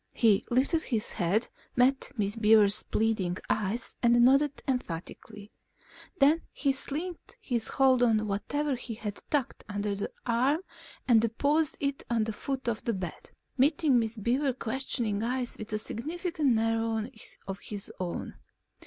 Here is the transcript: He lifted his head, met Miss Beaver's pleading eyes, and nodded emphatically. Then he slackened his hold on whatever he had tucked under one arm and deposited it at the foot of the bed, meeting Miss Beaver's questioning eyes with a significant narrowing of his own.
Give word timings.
He 0.15 0.43
lifted 0.49 0.81
his 0.81 1.11
head, 1.11 1.47
met 1.75 2.11
Miss 2.17 2.35
Beaver's 2.35 2.81
pleading 2.81 3.37
eyes, 3.51 3.93
and 4.01 4.19
nodded 4.25 4.63
emphatically. 4.67 5.51
Then 6.17 6.41
he 6.51 6.71
slackened 6.71 7.35
his 7.39 7.67
hold 7.67 8.01
on 8.01 8.25
whatever 8.27 8.75
he 8.75 8.95
had 8.95 9.21
tucked 9.29 9.63
under 9.69 9.93
one 9.93 10.07
arm 10.25 10.61
and 11.07 11.21
deposited 11.21 11.85
it 11.99 12.05
at 12.09 12.25
the 12.25 12.33
foot 12.33 12.67
of 12.67 12.83
the 12.83 12.95
bed, 12.95 13.29
meeting 13.59 13.99
Miss 13.99 14.17
Beaver's 14.17 14.55
questioning 14.57 15.21
eyes 15.21 15.55
with 15.59 15.71
a 15.71 15.77
significant 15.77 16.53
narrowing 16.53 17.11
of 17.47 17.59
his 17.59 17.91
own. 17.99 18.33